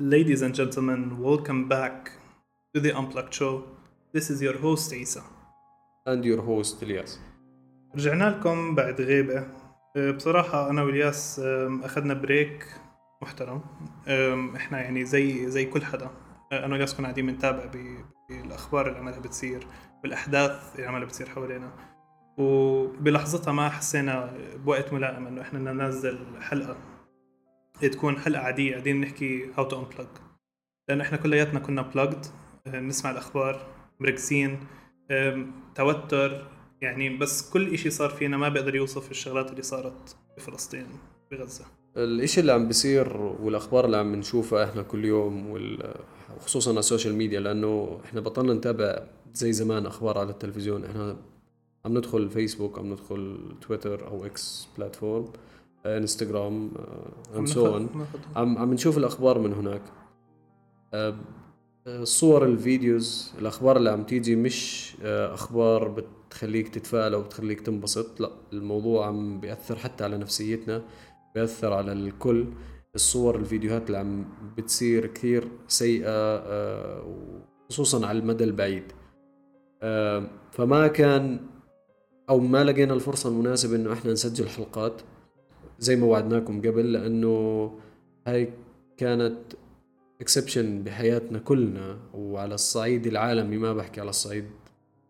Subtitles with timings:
[0.00, 2.12] Ladies and gentlemen, welcome back
[2.72, 3.64] to the Unplugged Show.
[4.12, 5.22] This is your host Isa.
[6.06, 7.20] and your host الياس
[7.96, 9.46] رجعنا لكم بعد غيبة.
[9.96, 11.40] أه، بصراحة أنا وإلياس
[11.82, 12.66] أخذنا بريك
[13.22, 13.60] محترم.
[14.56, 16.10] إحنا يعني زي زي كل حدا.
[16.52, 17.64] أه، أنا وإلياس كنا قاعدين بنتابع
[18.28, 19.66] بالأخبار اللي عمالها بتصير
[20.02, 21.72] بالأحداث اللي عمالها بتصير حوالينا.
[22.38, 24.34] وبلحظتها ما حسينا
[24.64, 26.76] بوقت ملائم إنه إحنا ننزل حلقة.
[27.86, 28.72] تكون حلقة عادية.
[28.72, 30.20] قاعدين نحكي how to unplug.
[30.88, 32.20] لأنه إحنا كلياتنا كنا أه،
[32.66, 33.66] بنسمع الأخبار
[34.00, 34.58] مركزين.
[35.10, 36.46] أم، توتر
[36.82, 40.86] يعني بس كل إشي صار فينا ما بقدر يوصف الشغلات اللي صارت بفلسطين
[41.30, 41.64] بغزة.
[41.96, 45.94] الإشي اللي عم بيصير والأخبار اللي عم نشوفها إحنا كل يوم وال-
[46.36, 48.98] وخصوصا على ال social media لأنه إحنا بطلنا نتابع
[49.34, 50.84] زي زمان أخبار على التلفزيون.
[50.84, 51.16] إحنا
[51.84, 55.30] عم ندخل فيسبوك عم ندخل تويتر أو X platform آه،
[55.96, 56.70] انستغرام
[57.36, 59.82] and so on ناخد- عم عم نشوف الأخبار من هناك.
[60.94, 61.16] آه،
[61.86, 67.60] آه، الصور ال videos الأخبار اللي عم تيجي مش آه، أخبار بتخليك تتفائل أو بتخليك
[67.60, 68.20] تنبسط.
[68.20, 70.82] لا الموضوع عم بيأثر حتى على نفسيتنا
[71.34, 72.46] بيأثر على الكل.
[72.94, 74.24] الصور الفيديوهات اللي عم
[74.56, 77.02] بتصير كثير سيئة آه،
[77.68, 78.92] خصوصا على المدى البعيد.
[79.82, 81.40] آه، فما كان
[82.30, 85.02] أو ما لقينا الفرصة المناسبة إنه إحنا نسجل حلقات.
[85.78, 87.70] زي ما وعدناكم قبل لأنه
[88.26, 88.50] هاي
[88.96, 89.38] كانت
[90.20, 94.44] exception بحياتنا كلنا وعلى الصعيد العالمي ما بحكي على الصعيد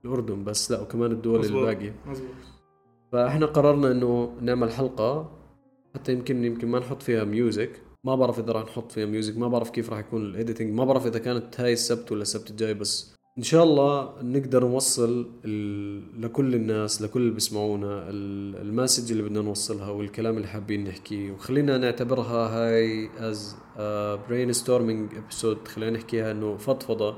[0.04, 1.68] الأردن بس لا وكمان الدول مزبوط.
[1.68, 2.28] الباقية مزبوط
[3.12, 5.30] فإحنا قررنا إنه نعمل حلقة
[5.94, 9.48] حتى يمكن يمكن ما نحط فيها music ما بعرف إذا راح نحط فيها music ما
[9.48, 12.74] بعرف كيف راح يكون ال editing ما بعرف إذا كانت هاي السبت ولا السبت الجاي
[12.74, 15.20] بس إن شاء الله نقدر نوصل.
[16.18, 21.32] لكل الناس لكل اللي بيسمعونا ال- ال message اللي بدنا نوصلها والكلام اللي حابين نحكيه.
[21.32, 23.56] وخلينا نعتبرها هاي as
[24.28, 27.16] brainstorming episode خلينا نحكيها إنه فضفضة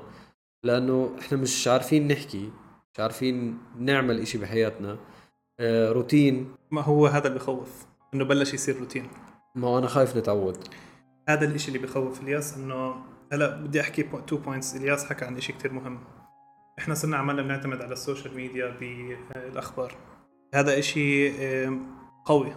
[0.65, 2.51] لأنه إحنا مش عارفين نحكي
[2.95, 4.99] مش عارفين نعمل إشي بحياتنا.
[5.61, 6.49] آه، روتين.
[6.71, 9.07] ما هو هذا اللي بخوف إنه بلش يصير روتين.
[9.55, 10.57] ما هو أنا خايف نتعود.
[11.29, 12.95] هذا الإشي اللي بخوف إلياس إنه
[13.33, 16.01] هلا بدي أحكي two points إلياس حكى عن إشي كتير مهم.
[16.79, 19.95] إحنا صرنا عمالنا بنعتمد على ال social media بالاخبار
[20.55, 20.81] هذا
[21.45, 21.87] آم،
[22.25, 22.57] قوي.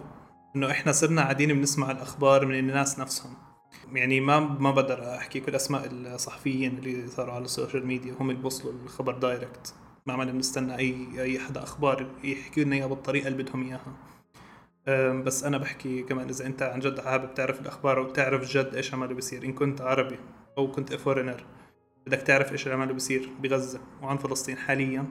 [0.56, 3.34] إنه إحنا صرنا قاعدين بنسمع الأخبار من الناس نفسهم.
[3.92, 8.30] يعني ما ما بقدر أحكي كل أسماء الصحفيين اللي صاروا على ال social media هم
[8.30, 9.74] اللي بوصلوا الخبر direct
[10.06, 13.96] ما عمالنا بنستنى أي أي حدا أخبار يحكي لنا إياها بالطريقة اللي بدهم إياها.
[15.22, 19.14] بس أنا بحكي كمان إذا أنت عن جد حابب تعرف الأخبار وتعرف جد إيش عماله
[19.14, 19.44] بيصير.
[19.44, 20.18] إن كنت عربي
[20.58, 21.44] أو كنت foreigner
[22.06, 25.04] بدك تعرف إيش اللي عماله بيصير بغزة وعن فلسطين حاليا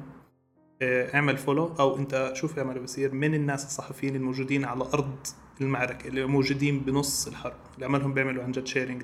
[0.82, 5.16] أه، اعمل follow أو أنت شوف اللي عماله بيصير من الناس الصحفيين الموجودين على أرض
[5.62, 9.04] المعركة اللي موجودين بنص الحرب اللي عمالهم بيعملوا عن جد sharing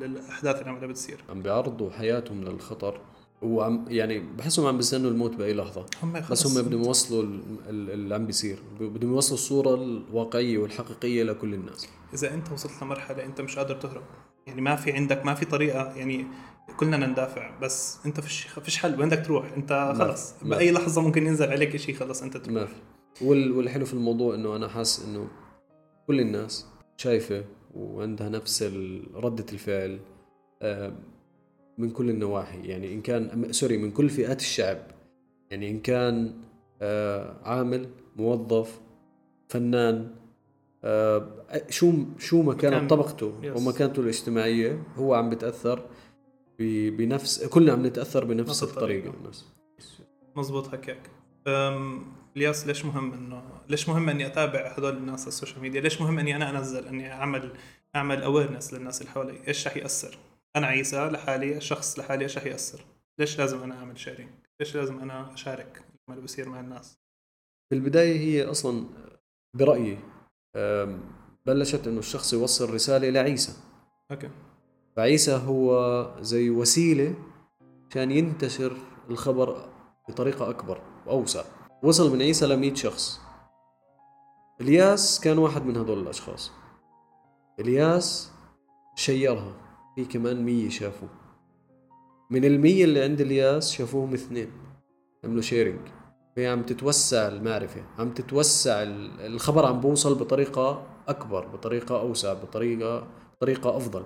[0.00, 1.18] للأحداث اللي عمالها بتصير.
[1.30, 3.00] عم بيعرضوا حياتهم للخطر
[3.42, 5.86] وعم يعني بحسهم عم بيستنوا الموت بأي لحظة.
[6.02, 8.58] هم بس هم بدهم يوصلوا ال- ال- اللي عم بيصير.
[8.80, 11.88] بدهم يوصلوا الصورة الواقعية والحقيقية لكل الناس.
[12.14, 14.02] إذا أنت وصلت لمرحلة أنت مش قادر تهرب.
[14.48, 16.26] يعني ما في عندك ما في طريقة يعني
[16.76, 21.26] كلنا ندافع بس انت فيش فيش حل وين بدك تروح؟ انت خلص بأي لحظة ممكن
[21.26, 22.54] ينزل عليك شيء خلص انت تروح.
[22.54, 22.74] ما في.
[23.24, 25.28] وال- والحلو في الموضوع إنه أنا حاسس إنه
[26.06, 26.66] كل الناس
[26.96, 27.44] شايفة
[27.74, 28.62] وعندها نفس
[29.14, 29.98] ردة الفعل
[31.78, 32.62] من كل النواحي.
[32.68, 34.78] يعني إن كان سوري من كل فئات الشعب.
[35.50, 36.34] يعني إن كان
[36.82, 38.80] آه، عامل موظف
[39.48, 40.10] فنان
[41.68, 43.40] شو شو ما كانت طبقته.
[43.56, 45.86] ومكانته الاجتماعية هو عم بتأثر
[46.58, 49.12] بنفس كلنا عم نتأثر بنفس نفس الطريقة.
[49.26, 49.44] نفس
[50.36, 50.70] مزبوط
[51.46, 52.06] أم،
[52.36, 56.00] الياس ليش مهم انه ليش مهم إني أتابع هذول الناس على ال social media؟ ليش
[56.00, 57.52] مهم إني أنا أنزل إني اعمل
[57.96, 60.18] أعمل awareness للناس اللي حوالي إيش رح يأثر؟
[60.56, 62.80] أنا عيسى لحالي شخص لحالي إيش رح يأثر؟
[63.18, 64.28] ليش لازم أنا أعمل sharing
[64.60, 66.98] ليش لازم أنا أشارك؟ اللي بصير مع الناس.
[67.70, 68.84] في البداية هي أصلا
[69.56, 69.98] برأيي أم،
[71.46, 73.52] بلشت إنه الشخص يوصل رسالة لعيسى
[74.10, 74.30] okay.
[74.96, 77.14] فعيسى هو زي وسيلة
[77.90, 78.76] عشان ينتشر
[79.10, 79.68] الخبر
[80.08, 81.44] بطريقة أكبر وأوسع.
[81.82, 83.20] وصل من عيسى لمئة شخص.
[84.60, 86.52] إلياس كان واحد من هدول الأشخاص.
[87.60, 88.32] إلياس
[88.96, 89.52] شيرها.
[89.94, 91.08] في كمان مية شافوه.
[92.30, 94.50] من المية اللي عند إلياس شافوهم اثنين.
[95.24, 95.80] عملوا sharing
[96.36, 103.06] هي عم تتوسع المعرفة عم تتوسع ال- الخبر عم بوصل بطريقة أكبر بطريقة أوسع بطريقة
[103.36, 104.04] بطريقة أفضل.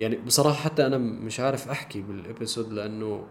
[0.00, 3.26] يعني بصراحة حتى أنا مش عارف أحكي بال episode لأنه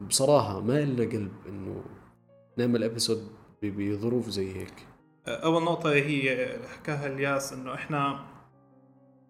[0.00, 1.84] بصراحة ما إلنا قلب إنه
[2.58, 3.28] نعمل episode
[3.62, 4.86] بظروف زي هيك.
[5.28, 8.24] أول نقطة هي حكاها الياس إنه إحنا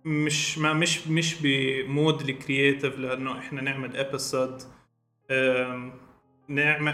[0.04, 4.62] مش ما مش مش ب mood ال creative لأنه إحنا نعمل episode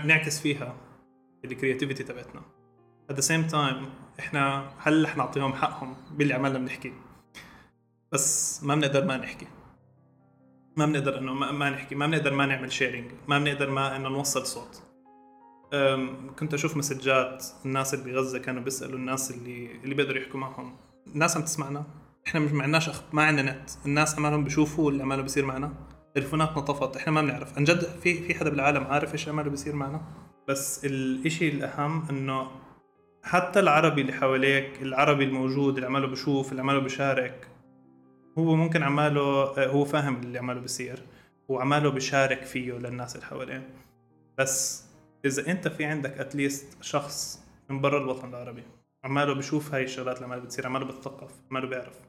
[0.04, 0.76] نعكس فيها.
[1.44, 2.42] ال creativity تبعتنا.
[3.12, 3.86] At the same time
[4.20, 6.92] إحنا هل رح نعطيهم حقهم باللي عملنا بنحكي؟
[8.12, 9.46] بس ما بنقدر ما نحكي.
[10.76, 11.94] ما بنقدر إنه ما, ما نحكي.
[11.94, 14.82] ما بنقدر ما نعمل sharing ما بنقدر ما إنه نوصل صوت.
[16.38, 20.76] كنت أشوف مسجات الناس اللي بغزة كانوا بيسألوا الناس اللي اللي بيقدروا يحكوا معهم.
[21.06, 21.84] الناس عم تسمعنا.
[22.26, 23.02] إحنا مش معناش أخ...
[23.12, 23.70] ما عندنا نت.
[23.86, 25.74] الناس عمالهم بيشوفوا اللي عماله بيصير معنا.
[26.14, 26.96] تليفوناتنا طفت.
[26.96, 27.58] إحنا ما بنعرف.
[27.58, 30.00] عن جد في في حدا بالعالم عارف إيش عماله بيصير معنا؟
[30.50, 32.50] بس الإشي الأهم إنه
[33.22, 37.48] حتى العربي اللي حواليك العربي الموجود اللي عماله بشوف اللي عماله بشارك
[38.38, 39.20] هو ممكن عماله
[39.66, 41.02] هو فاهم اللي عماله بيصير
[41.48, 43.68] وعماله بشارك فيه للناس اللي حواليه.
[44.38, 44.84] بس
[45.24, 48.62] إذا أنت في عندك اتليست شخص من برا الوطن العربي
[49.04, 52.00] عماله بشوف هاي الشغلات اللي عماله بتصير عماله بتثقف عماله بيعرف.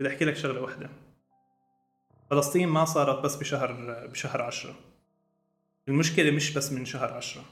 [0.00, 0.90] بدي أحكي لك شغلة واحدة.
[2.30, 3.72] فلسطين ما صارت بس بشهر
[4.06, 4.74] بشهر عشرة.
[5.88, 7.42] المشكلة مش بس من شهر عشرة.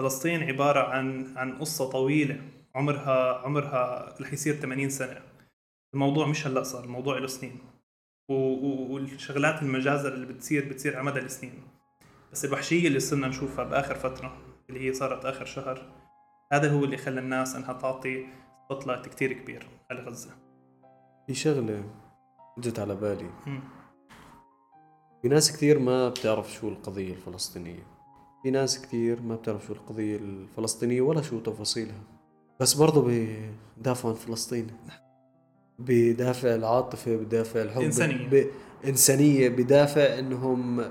[0.00, 2.40] فلسطين عبارة عن عن قصة طويلة
[2.74, 5.22] عمرها عمرها رح يصير 80 سنة.
[5.94, 7.58] الموضوع مش هلأ صار الموضوع له سنين.
[8.28, 11.62] والشغلات المجازر اللي بتصير بتصير على مدى السنين.
[12.32, 14.36] بس الوحشية اللي صرنا نشوفها بآخر فترة
[14.68, 15.92] اللي هي صارت آخر شهر
[16.52, 18.26] هذا هو اللي خلى الناس إنها تعطي
[18.68, 20.30] سبوت كثير كبير على غزة.
[21.26, 21.84] في شغلة
[22.58, 23.30] جت على بالي.
[25.22, 27.89] في ناس كثير ما بتعرف شو القضية الفلسطينية.
[28.42, 32.02] في ناس كثير ما بتعرف شو القضية الفلسطينية ولا شو تفاصيلها.
[32.60, 34.66] بس برضه بيدافعوا عن فلسطين.
[35.78, 38.28] بدافع العاطفة بدافع الحب إنسانية.
[38.28, 38.46] ب...
[38.84, 40.90] إنسانية بدافع إنهم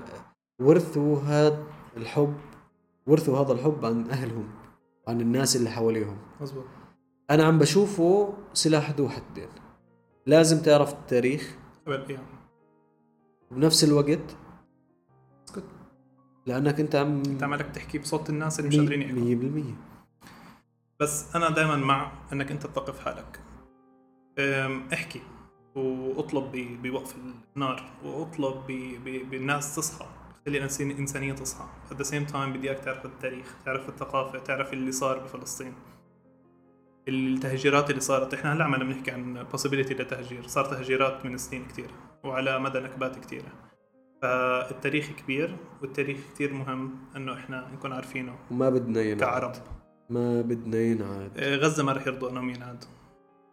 [0.60, 1.64] ورثوا هذا
[1.96, 2.34] الحب
[3.06, 4.48] ورثوا هذا الحب عن أهلهم
[5.08, 6.18] عن الناس اللي حواليهم.
[6.40, 6.64] مزبوط
[7.30, 9.48] أنا عم بشوفه سلاح ذو حدين.
[10.26, 11.56] لازم تعرف التاريخ.
[13.50, 14.36] بنفس الوقت
[16.50, 19.74] لأنك أنت عم أنت عمالك تحكي بصوت الناس اللي مش قادرين يحكوا 100%
[21.00, 23.40] بس أنا دائما مع إنك أنت تثقف حالك.
[24.92, 25.20] احكي
[25.74, 26.52] واطلب
[26.82, 27.16] بوقف
[27.56, 28.66] النار واطلب
[29.30, 30.06] بالناس تصحى.
[30.46, 31.64] خلي الإنسانية تصحى.
[31.90, 35.74] At the same time بدي إياك تعرف التاريخ تعرف الثقافة تعرف اللي صار بفلسطين.
[37.08, 38.34] التهجيرات اللي صارت.
[38.34, 41.90] إحنا هلأ عمالنا بنحكي عن possibility للتهجير صار تهجيرات من سنين كثير
[42.24, 43.69] وعلى مدى نكبات كثيره
[44.22, 49.20] فالتاريخ كبير والتاريخ كثير مهم إنه إحنا نكون عارفينه وما بدنا ينعاد.
[49.20, 49.52] كعرب.
[50.10, 51.38] ما بدنا ينعاد.
[51.38, 52.88] آه، غزة ما رح يرضوا إنهم ينعادوا.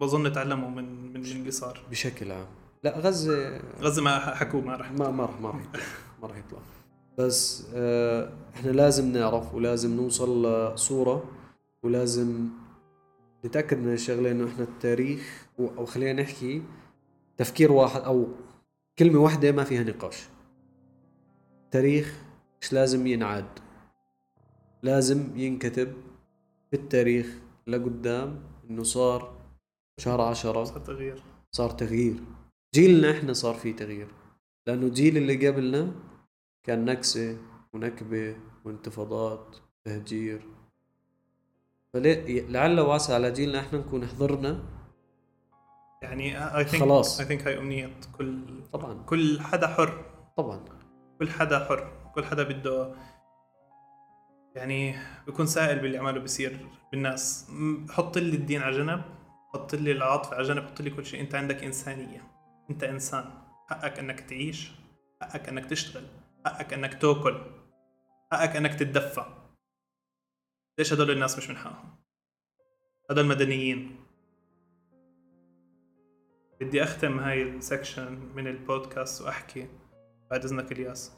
[0.01, 2.47] بظن تعلموا من من اللي صار بشكل عام.
[2.83, 5.83] لا غزه غزة ما حكوا ما رح ما ما راح ما يطلع.
[6.21, 6.59] ما راح يطلع.
[7.17, 11.23] بس آه إحنا لازم نعرف ولازم نوصل لصورة
[11.83, 12.49] ولازم
[13.45, 16.63] نتأكد من الشغله إنه إحنا التاريخ أو خلينا نحكي
[17.37, 18.27] تفكير واحد أو
[18.99, 20.27] كلمة واحدة ما فيها نقاش.
[21.67, 22.23] التاريخ
[22.61, 23.59] مش لازم ينعاد؟
[24.83, 25.93] لازم ينكتب
[26.69, 27.27] في التاريخ
[27.67, 29.37] لقدام إنه صار
[29.99, 30.63] شهر عشرة.
[30.63, 31.23] صار تغيير.
[31.51, 32.23] صار تغيير.
[32.75, 34.07] جيلنا إحنا صار في تغيير.
[34.67, 35.91] لأنه الجيل اللي قبلنا
[36.63, 37.37] كان نكسة
[37.73, 38.35] ونكبة
[38.65, 39.55] وانتفاضات
[39.85, 40.47] تهجير.
[41.93, 44.63] فليه لعل وعسى على جيلنا إحنا نكون حضرنا.
[46.03, 47.19] يعني اي ثينك خلاص.
[47.19, 49.03] اي ثينك هاي أمنية كل طبعا.
[49.03, 50.05] كل حدا حر.
[50.37, 50.76] طبعا.
[51.19, 52.95] كل حدا حر كل حدا بده
[54.55, 54.95] يعني
[55.25, 57.51] بيكون سائل باللي عماله بيصير بالناس.
[57.89, 59.01] حط لي الدين على جنب
[59.53, 61.21] حط لي العاطفة على جنب حط لي كل شيء.
[61.21, 62.23] انت عندك إنسانية.
[62.69, 63.25] انت إنسان.
[63.69, 64.71] حقك إنك تعيش
[65.21, 66.07] حقك إنك تشتغل
[66.45, 67.41] حقك إنك تأكل
[68.31, 69.25] حقك إنك تتدفى.
[70.77, 71.95] ليش هدول الناس مش من حقهم؟
[73.09, 73.95] هدول مدنيين.
[76.61, 79.67] بدي أختم هاي ال section من البودكاست وأحكي
[80.31, 81.11] بعد إذنك إلياس.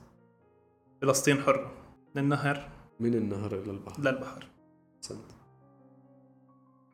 [1.01, 1.71] فلسطين حرة.
[2.15, 4.01] من النهر؟ من النهر إلى البحر.
[4.01, 4.47] للبحر
[4.97, 5.31] احسنت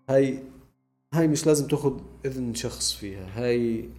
[0.10, 0.44] هاي
[1.14, 3.44] هاي مش لازم تاخذ إذن شخص فيها.
[3.44, 3.90] هاي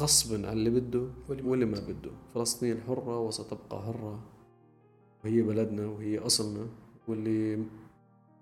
[0.00, 2.10] غصبا عن اللي بده واللي ما بده.
[2.34, 4.20] فلسطين حرة وستبقى حرة.
[5.24, 6.66] وهي بلدنا وهي أصلنا.
[7.08, 7.54] واللي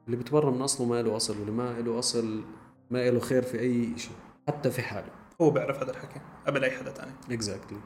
[0.07, 1.39] اللي بتبرى من أصله ما له أصل.
[1.39, 2.45] واللي ما له أصل
[2.91, 4.17] ما له خير في أي شيء.
[4.49, 5.11] حتى في حاله.
[5.41, 7.13] هو بيعرف هذا الحكي قبل أي حدا تاني.
[7.31, 7.79] exactly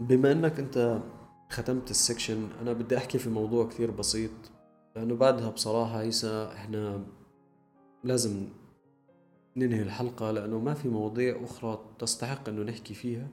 [0.00, 1.02] بما إنك أنت
[1.50, 4.30] ختمت ال section أنا بدي أحكي في موضوع كثير بسيط
[4.96, 7.06] لأنه بعدها بصراحة عيسى إحنا
[8.04, 8.48] لازم
[9.56, 13.28] ننهي الحلقة لأنه ما في مواضيع أخرى تستحق إنه نحكي فيها.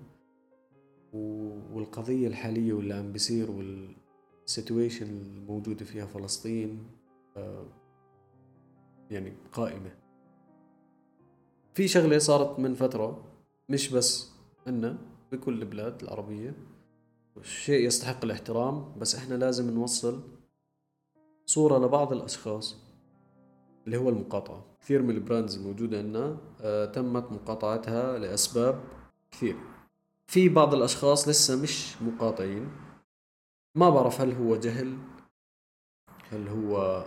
[1.14, 6.88] والقضية الحالية واللي عم بيصير وال situation الموجودة فيها فلسطين
[7.38, 7.66] آه،
[9.12, 9.96] يعني قائمة.
[11.74, 13.24] في شغلة صارت من فترة
[13.70, 14.32] مش بس
[14.68, 14.98] عنا
[15.32, 16.56] بكل البلاد العربية.
[17.42, 20.24] شيء يستحق الاحترام بس إحنا لازم نوصل
[21.46, 22.78] صورة لبعض الأشخاص
[23.86, 24.66] اللي هو المقاطعة.
[24.82, 28.84] كثير من ال brands الموجودة عندنا آه تمت مقاطعتها لأسباب
[29.32, 29.56] كثير.
[30.28, 32.72] في بعض الأشخاص لسه مش مقاطعين.
[33.76, 34.98] ما بعرف هل هو جهل
[36.30, 37.06] هل هو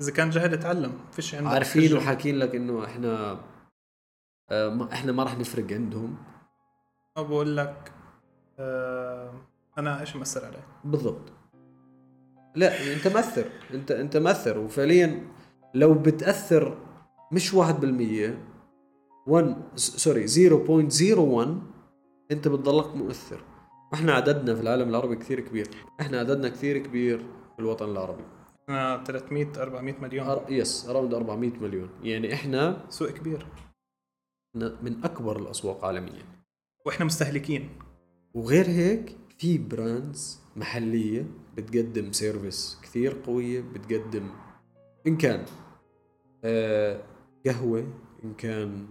[0.00, 1.96] إذا كان جهل اتعلم فيش عندك عارفين.
[1.96, 3.40] وحاكين لك إنه إحنا
[4.50, 6.16] آه ما إحنا ما راح نفرق عندهم.
[7.16, 7.92] أو بقول لك
[8.58, 9.32] آه
[9.78, 11.32] أنا إيش مأثر علي بالضبط.
[12.54, 13.44] لا أنت مأثر
[13.74, 14.58] أنت أنت مأثر.
[14.58, 15.28] وفعليا
[15.74, 16.78] لو بتأثر
[17.32, 17.56] مش 1%
[19.26, 21.48] 1 س- sorry 0.01
[22.30, 23.44] أنت بتضلك مؤثر.
[23.94, 25.68] إحنا عددنا في العالم العربي كثير كبير.
[26.00, 28.24] إحنا عددنا كثير كبير في الوطن العربي.
[28.68, 30.26] أنا 300 400 مليون.
[30.26, 30.44] أر...
[30.48, 31.88] yes around 400 مليون.
[32.02, 33.46] يعني إحنا سوق كبير.
[34.54, 36.22] من أكبر الأسواق عالميا.
[36.86, 37.68] وإحنا مستهلكين.
[38.34, 41.26] وغير هيك في brands محلية
[41.56, 44.26] بتقدم service كثير قوية بتقدم
[45.06, 45.44] إن كان
[46.44, 47.00] آه
[47.46, 47.84] قهوة
[48.24, 48.86] إن كان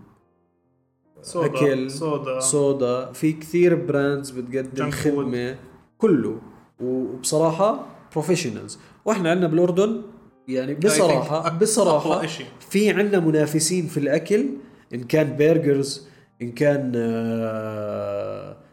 [1.22, 2.40] صودا أكل صودا.
[2.40, 3.12] صودا.
[3.12, 4.92] في كثير brands بتقدم.
[4.92, 5.56] خدمة
[5.98, 6.42] كله.
[6.80, 10.02] وبصراحة professionals وإحنا عندنا بالأردن
[10.48, 12.44] يعني بصراحة أك- بصراحة أقوى إشي.
[12.70, 14.46] في عندنا منافسين في الأكل
[14.94, 16.08] إن كان burgers
[16.42, 16.92] إن كان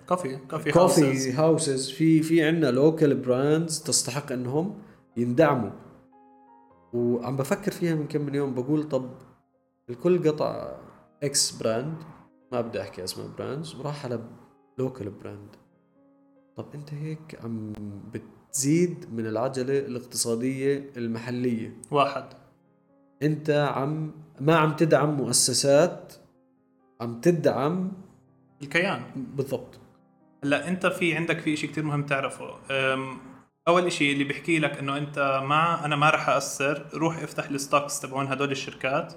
[0.08, 1.28] coffee coffee coffee houses.
[1.34, 4.78] houses في في عندنا local brands تستحق إنهم
[5.16, 5.70] يندعموا.
[6.92, 8.54] وعم بفكر فيها من كم من يوم.
[8.54, 9.10] بقول طب
[9.90, 10.76] الكل قطع
[11.22, 11.96] X brand
[12.52, 14.20] ما بدي أحكي أسماء brands وراح على
[14.78, 15.48] local brand
[16.56, 17.72] طب أنت هيك عم
[18.14, 21.76] بتزيد من العجلة الاقتصادية المحلية.
[21.90, 22.24] واحد.
[23.22, 26.12] أنت عم ما عم تدعم مؤسسات
[27.02, 27.92] عم تدعم
[28.62, 29.02] الكيان.
[29.16, 29.80] بالضبط.
[30.44, 32.58] هلا انت في عندك في شيء كتير مهم تعرفه.
[33.68, 37.52] أول شيء اللي بيحكي لك إنه أنت ما أنا ما راح أأثر روح افتح ال
[37.52, 39.14] stocks تبعون هدول الشركات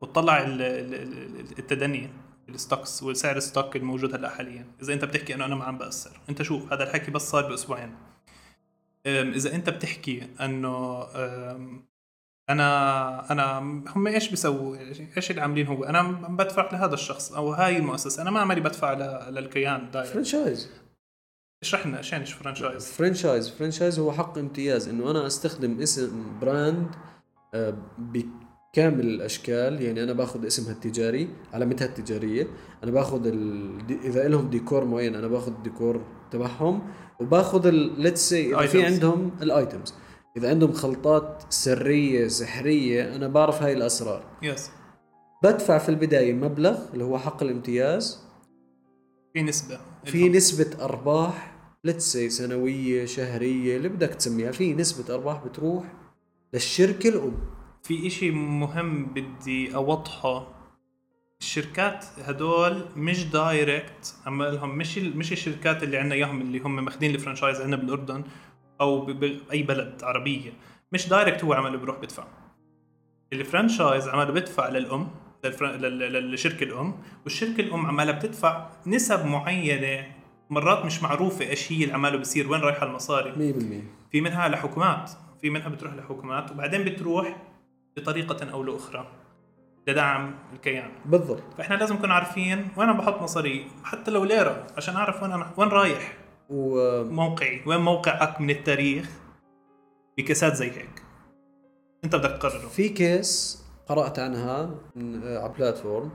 [0.00, 2.10] وتطلع ال- ال- ال- التدني
[2.48, 4.66] ال stocks وسعر ال stock الموجود هلأ حاليا.
[4.82, 7.94] إذا أنت بتحكي إنه أنا ما عم بأثر أنت شوف هذا الحكي بس صار بأسبوعين.
[9.06, 11.02] إذا أنت بتحكي إنه
[12.50, 13.58] أنا أنا
[13.96, 14.76] هم إيش بيسووا؟
[15.16, 18.22] إيش اللي عاملين هو؟ أنا بدفع لهذا الشخص أو هاي المؤسسة.
[18.22, 18.92] أنا ما عمالي بدفع
[19.28, 20.12] للكيان direct.
[20.12, 20.68] franchise
[21.62, 26.88] اشرح لنا إيش يعني فرانشايز فرانشايز فرانشايز هو حق امتياز إنه أنا أستخدم اسم brand
[27.54, 29.82] آه، بكامل الأشكال.
[29.82, 32.46] يعني أنا باخذ اسمها التجاري علامتها التجارية.
[32.84, 34.00] أنا باخذ ال...
[34.04, 36.82] إذا لهم ديكور معين أنا باخذ الديكور تبعهم.
[37.20, 38.84] وباخذ let's say إذا في.
[38.84, 39.94] عندهم ال items
[40.38, 44.24] إذا عندهم خلطات سرية سحرية أنا بعرف هاي الأسرار.
[44.42, 44.70] yes
[45.44, 48.22] بدفع في البداية مبلغ اللي هو حق الامتياز.
[49.34, 51.54] في نسبة في نسبة أرباح
[51.84, 55.84] let's say سنوية شهرية اللي بدك تسميها في نسبة أرباح بتروح
[56.54, 57.34] للشركة الأم.
[57.82, 60.58] في إشي مهم بدي أوضحه.
[61.40, 67.14] الشركات هدول مش direct عمالهم مش ال- مش الشركات اللي عندنا إياهم اللي هم ماخذين
[67.14, 68.24] ال franchise عندنا بالأردن.
[68.80, 70.52] أو باي بلد عربية.
[70.92, 72.24] مش direct هو عمله بيروح بدفع.
[73.32, 75.08] ال franchise عماله بدفع للأم
[75.44, 76.94] للشركة الأم
[77.24, 80.06] والشركة الأم عمالها بتدفع نسب معينة.
[80.50, 83.32] مرات مش معروفة إيش هي اللي عماله بصير وين رايحة المصاري.
[83.32, 85.10] 100% في منها لحكومات.
[85.40, 87.36] في منها بتروح لحكومات وبعدين بتروح
[87.96, 89.06] بطريقة أو لأخرى
[89.86, 90.90] لدعم الكيان.
[91.04, 91.42] بالضبط.
[91.58, 95.50] فإحنا لازم نكون عارفين وين أنا بحط مصاري حتى لو ليرة عشان أعرف وين أنا
[95.56, 96.16] وين رايح.
[96.48, 97.60] وفي موقعي.
[97.66, 99.10] وين موقعك من التاريخ؟
[100.18, 101.02] بكاسات زي هيك.
[102.04, 102.68] أنت بدك تقرره.
[102.88, 106.10] case قرأت عنها آه، على platform.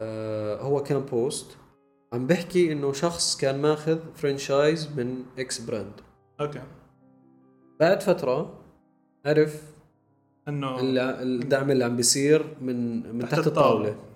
[0.00, 1.56] آه، هو كان post.
[2.12, 5.92] عم بحكي إنه شخص كان ماخذ franchise من X brand
[6.40, 6.62] okay.
[7.80, 8.58] بعد فترة
[9.26, 9.62] عرف
[10.48, 13.88] الع- الدعم اللي عم بيصير من من تحت تحت, الطاولة.
[13.88, 14.12] الطاولة.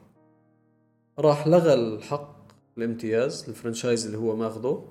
[1.19, 2.37] راح لغى الحق
[2.79, 4.89] الامتياز ال franchise اللي هو ماخذه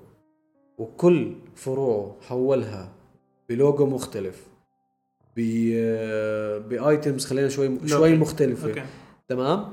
[0.78, 2.92] وكل فروعه حولها
[3.48, 4.46] بلوجو مختلف
[5.36, 5.40] ب
[6.68, 8.16] ب items خلينا شوي شوي.
[8.16, 8.68] مختلفة.
[8.68, 8.84] okay.
[9.28, 9.72] تمام؟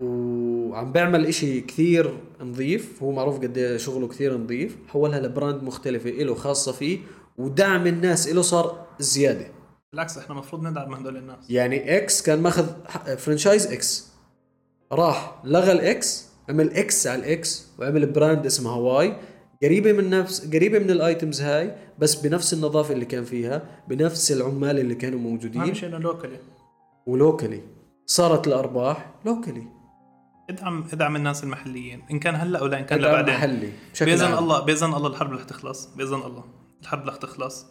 [0.00, 5.62] وعم بيعمل إشي كثير نظيف هو معروف قد إيه شغله كثير نظيف حولها ل brand
[5.62, 6.98] مختلفة له خاصة فيه
[7.38, 9.46] ودعم الناس له صار زيادة.
[9.92, 11.50] بالعكس إحنا المفروض ندعم هدول الناس.
[11.50, 12.66] يعني X كان ماخذ
[13.16, 14.08] franchise X
[14.92, 19.16] راح لغى ال X عمل X على ال X وعمل brand اسمها Y
[19.62, 24.32] قريبة من نفس قريبة من ال items هاي بس بنفس النظافة اللي كان فيها بنفس
[24.32, 25.74] العمال اللي كانوا موجودين.
[25.74, 26.38] شيء إنه locally
[27.06, 27.62] و locally
[28.06, 29.66] صارت الأرباح locally
[30.50, 32.02] ادعم ادعم الناس المحليين.
[32.10, 33.34] إن كان هلأ ولا إن كان ادعم لبعدين.
[33.34, 34.38] محلي بشكل بإذن عام.
[34.38, 35.86] الله بإذن الله الحرب رح تخلص.
[35.86, 36.44] بإذن الله
[36.82, 37.66] الحرب رح تخلص.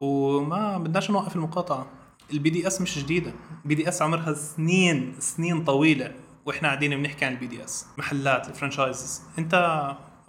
[0.00, 1.86] وما بدناش نوقف المقاطعة.
[2.32, 3.32] ال BDS مش جديدة.
[3.64, 6.14] ال BDS عمرها سنين سنين طويلة.
[6.46, 9.54] وإحنا قاعدين بنحكي عن ال BDS محلات ال franchises أنت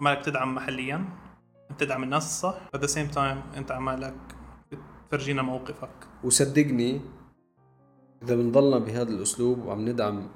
[0.02, 1.04] عمالك تدعم محليا
[1.70, 4.14] بتدعم الناس الصح at the same time أنت عمالك
[5.06, 5.90] بتفرجينا موقفك.
[6.24, 7.00] وصدقني
[8.22, 10.28] إذا بنضلنا بهذا الأسلوب وعم ندعم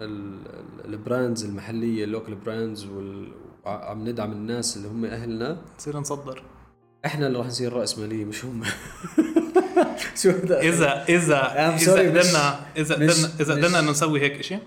[0.00, 2.86] ال- ال- ال brands المحلية ال local brands
[3.64, 5.58] وعم ندعم الناس اللي هم أهلنا.
[5.78, 6.42] نصير نصدر.
[7.06, 8.62] إحنا اللي راح نصير راسماليه مش هم.
[10.22, 11.38] شو إذا إذا إذا
[11.92, 14.58] قدرنا إذا قدرنا إذا قدرنا نسوي هيك شيء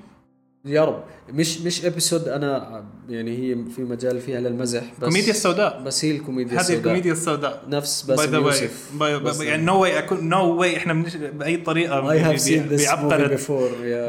[0.66, 1.04] يا رب.
[1.30, 5.82] مش مش ابيسود أنا يعني هي في مجال فيها للمزح بس كوميديا السوداء.
[5.84, 6.80] بس هي الكوميديا هذه السوداء.
[6.80, 7.64] الكوميديا السوداء.
[7.68, 8.92] نفس باي باسم ذا واي يوسف
[9.24, 11.16] بس- يعني نو واي اكون نو واي إحنا بنش...
[11.16, 13.40] بأي طريقة بعبقرة.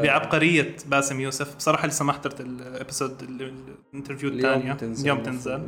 [0.01, 1.55] بعبقريه باسم يوسف.
[1.55, 3.21] بصراحة لسه ما حضرت ال episode
[3.93, 4.77] ال interview الثانية.
[4.81, 5.61] اليوم تنزل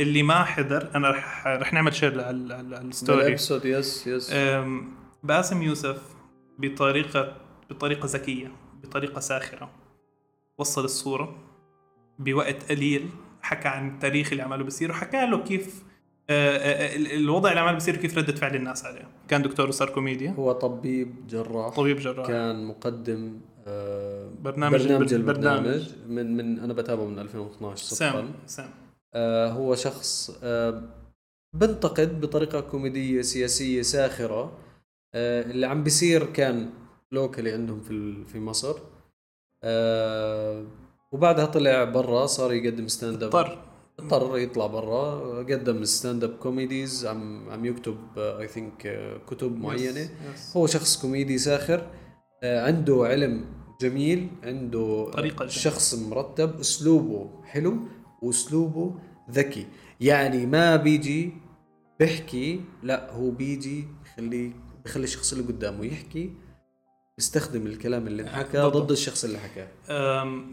[0.00, 4.32] اللي ما حضر أنا رح رح نعمل share على ال story yes yes
[5.22, 5.96] باسم يوسف
[6.58, 7.36] بطريقه
[7.70, 8.52] بطريقة ذكية.
[8.82, 9.70] بطريقة ساخرة.
[10.58, 11.36] وصل الصورة
[12.18, 13.08] بوقت قليل
[13.42, 15.82] حكى عن التاريخ اللي عمله بصير وحكى له كيف
[16.30, 19.08] آه، آه، ال- الوضع اللي عمله بصير وكيف ردة فعل الناس عليه.
[19.28, 20.30] كان دكتور وصار كوميديا.
[20.30, 21.74] هو طبيب جراح.
[21.76, 22.26] طبيب جراح.
[22.26, 25.88] كان مقدم آه برنامج- برنامج البرنامج.
[26.08, 28.32] من من أنا بتابعه من 2012 same صدقا.
[28.46, 28.70] same.
[29.14, 30.82] آه هو شخص آه
[31.54, 34.58] بنتقد بطريقة كوميدية سياسية ساخرة.
[35.14, 36.70] آه اللي عم بيصير كان
[37.12, 38.78] locally عندهم في في مصر.
[39.62, 40.64] آه
[41.12, 43.64] وبعدها طلع برا صار يقدم stand up اضطر.
[43.98, 45.38] اضطر يطلع برا.
[45.42, 50.00] قدم stand up comedies عم عم يكتب I think كتب معينة.
[50.00, 50.56] yes، yes.
[50.56, 51.90] هو شخص كوميدي ساخر.
[52.42, 53.44] آه، عنده علم
[53.80, 55.46] جميل عنده طريقة.
[55.46, 57.78] شخص مرتب أسلوبه حلو
[58.22, 58.94] وأسلوبه
[59.30, 59.66] ذكي.
[60.00, 61.32] يعني ما بيجي
[61.98, 64.52] بيحكي لا هو بيجي بخليه
[64.84, 66.47] بخلي الشخص اللي قدامه يحكي.
[67.18, 68.58] بيستخدم الكلام اللي انحكى.
[68.58, 69.68] ضد الشخص اللي حكاه.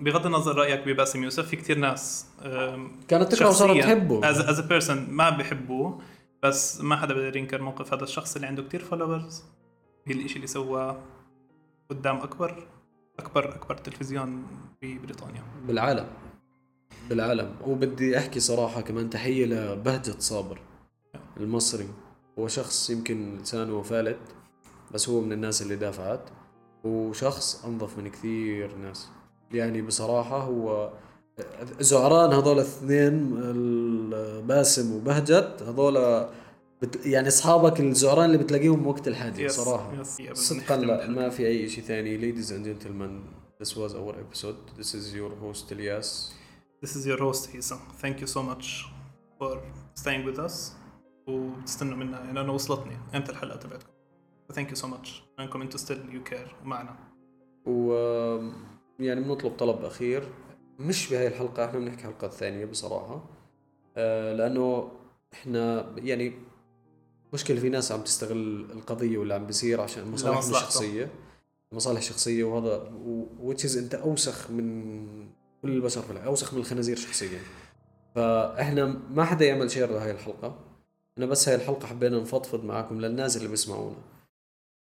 [0.02, 2.26] بغض النظر رأيك بباسم يوسف في كثير ناس
[3.08, 4.30] كانت تكره وصارت تحبه.
[4.30, 6.02] as a person ما بحبوه
[6.44, 9.44] بس ما حدا بيقدر ينكر موقف هذا الشخص اللي عنده كتير فولورز
[10.08, 10.98] الإشي اللي سواه
[11.90, 12.68] قدام أكبر
[13.20, 14.44] أكبر أكبر تلفزيون
[14.82, 15.44] ببريطانيا.
[15.68, 16.08] بالعالم.
[17.10, 17.56] بالعالم.
[17.66, 20.60] وبدي أحكي صراحة كمان تحية لبهجة صابر
[21.38, 21.88] المصري.
[22.40, 24.20] هو شخص يمكن لسانه فالت
[24.92, 26.30] بس هو من الناس اللي دافعت.
[26.86, 29.08] وشخص أنظف من كثير ناس.
[29.52, 30.92] يعني بصراحة هو
[31.80, 33.30] زعران هذول الاثنين
[34.48, 36.26] باسم وبهجت هذول
[36.82, 40.04] بت يعني أصحابك الزعران اللي بتلاقيهم وقت الحاجة Yes, صراحة.
[40.04, 41.08] yeah, صدقا لا.
[41.08, 42.18] ما في أي شيء ثاني.
[42.34, 43.12] Ladies and gentlemen
[43.64, 44.80] this was our episode.
[44.82, 46.34] This is your host الياس
[46.86, 48.66] This is your host هيثم thank you so much
[49.40, 49.58] for
[50.02, 50.54] staying with us.
[51.28, 52.98] وتستنوا منا يعني أنا وصلتني.
[53.16, 53.90] إمتى الحلقة تبعتكم.
[54.54, 55.10] Thank you so much.
[55.40, 56.64] انكم أنتم still you care.
[56.64, 56.96] ومعنا
[57.66, 57.94] و
[59.00, 60.30] يعني بنطلب طلب أخير.
[60.80, 63.30] مش بهاي الحلقة إحنا بنحكي حلقات ثانية بصراحة.
[63.98, 64.92] آه لأنه
[65.34, 66.34] إحنا يعني
[67.34, 70.68] مشكلة في ناس عم تستغل القضية واللي عم بيصير عشان مصالحهم لمصلحته.
[70.68, 71.12] الشخصية.
[71.72, 72.92] مصالح شخصية وهذا
[73.40, 74.96] وتشيز أنت أوسخ من
[75.62, 77.40] كل البشر في الحياة أوسخ من الخنازير شخصيا.
[78.16, 80.60] فإحنا ما حدا يعمل شير لهي الحلقة.
[81.18, 83.96] أنا بس هاي الحلقة حبينا نفضفض معاكم للناس اللي بيسمعونا.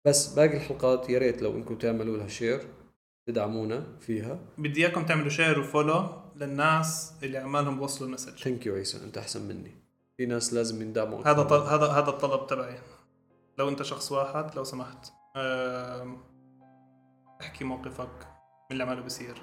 [0.07, 2.67] بس باقي الحلقات يا ريت لو انكم تعملوا لها share
[3.27, 4.39] تدعمونا فيها.
[4.59, 8.43] بدي إياكم تعملوا share و follow للناس اللي عمالهم بوصلوا ال message.
[8.45, 9.75] thank you عيسى أنت أحسن مني.
[10.17, 11.61] في ناس لازم يندعموا هذا طل...
[11.61, 12.79] هذا هذا الطلب تبعي.
[13.59, 15.13] لو أنت شخص واحد لو سمحت.
[17.41, 18.19] احكي موقفك
[18.71, 19.43] من اللي عماله بصير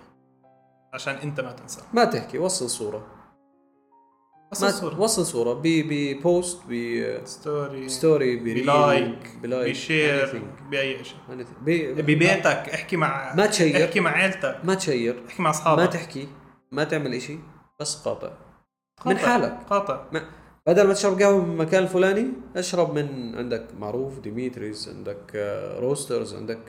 [0.94, 1.82] عشان أنت ما تنسى.
[1.94, 3.21] ما تحكي وصل صورة.
[4.60, 5.54] ما الصورة وصل صورة.
[5.54, 6.60] ب ب post
[7.24, 10.42] story story ب like ب like ب share.
[10.72, 11.18] بأي شيء.
[11.68, 13.86] ببيتك احكي مع ما ت share.
[13.86, 14.58] احكي مع عيلتك.
[14.64, 15.24] ما ت share.
[15.28, 16.28] احكي مع ما اصحابك تحكي.
[16.72, 17.38] ما تعمل إشي.
[17.80, 18.32] بس قاطع.
[18.98, 19.10] قاطع.
[19.12, 19.60] من حالك.
[19.70, 20.06] قاطع.
[20.12, 20.22] ما
[20.68, 26.34] بدل ما تشرب قهوة من المكان الفلاني اشرب من عندك معروف Dimitri's عندك آه، roasters
[26.36, 26.60] عندك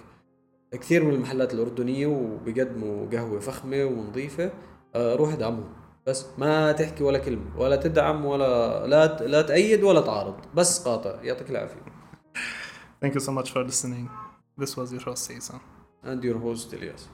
[0.73, 4.53] كثير من المحلات الأردنية وبيقدموا قهوة فخمة ونظيفة.
[4.95, 9.83] آه، روح ادعمهم بس ما تحكي ولا كلمة ولا تدعم ولا لا ت- لا تأيد
[9.83, 11.93] ولا تعارض بس قاطع يعطيك العافية
[13.05, 14.09] Thank you so much for listening.
[14.61, 15.61] This was your host, Jason.
[16.05, 17.09] and your host الياس